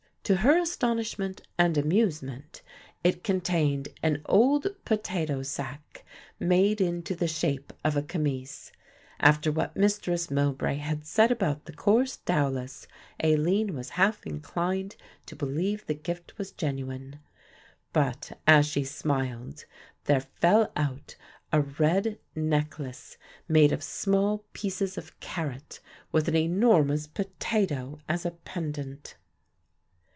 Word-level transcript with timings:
To 0.25 0.35
her 0.37 0.57
astonishment 0.61 1.41
and 1.57 1.77
amusement 1.77 2.61
it 3.03 3.21
contained 3.21 3.89
an 4.01 4.21
old 4.27 4.67
potato 4.85 5.43
sack 5.43 6.05
made 6.39 6.79
into 6.79 7.15
the 7.15 7.27
shape 7.27 7.73
of 7.83 7.97
a 7.97 8.01
camise. 8.01 8.71
After 9.19 9.51
what 9.51 9.75
Mistress 9.75 10.29
Mowbray 10.31 10.75
had 10.77 11.05
said 11.05 11.31
about 11.31 11.65
the 11.65 11.73
coarse 11.73 12.15
dowlas, 12.15 12.87
Aline 13.21 13.75
was 13.75 13.89
half 13.99 14.25
inclined 14.25 14.95
to 15.25 15.35
believe 15.35 15.85
the 15.85 15.93
gift 15.93 16.37
was 16.37 16.53
genuine. 16.53 17.19
But, 17.91 18.39
as 18.47 18.65
she 18.65 18.85
smiled, 18.85 19.65
there 20.05 20.21
fell 20.21 20.71
out 20.77 21.17
a 21.51 21.59
red 21.59 22.19
necklace 22.35 23.17
made 23.49 23.73
of 23.73 23.83
small 23.83 24.45
pieces 24.53 24.97
of 24.97 25.19
carrot 25.19 25.81
with 26.13 26.29
an 26.29 26.37
enormous 26.37 27.05
potato 27.05 27.99
as 28.07 28.25
a 28.25 28.31
pendant. 28.31 29.17